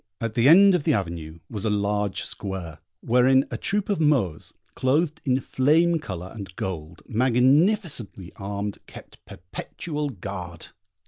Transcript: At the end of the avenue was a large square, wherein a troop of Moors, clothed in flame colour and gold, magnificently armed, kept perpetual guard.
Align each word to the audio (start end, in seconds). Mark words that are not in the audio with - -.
At 0.19 0.33
the 0.33 0.49
end 0.49 0.73
of 0.73 0.83
the 0.83 0.95
avenue 0.95 1.37
was 1.47 1.63
a 1.63 1.69
large 1.69 2.23
square, 2.23 2.79
wherein 3.01 3.45
a 3.51 3.57
troop 3.59 3.87
of 3.87 3.99
Moors, 4.01 4.51
clothed 4.73 5.21
in 5.25 5.39
flame 5.39 5.99
colour 5.99 6.31
and 6.33 6.55
gold, 6.55 7.03
magnificently 7.07 8.31
armed, 8.37 8.79
kept 8.87 9.23
perpetual 9.27 10.09
guard. 10.09 10.69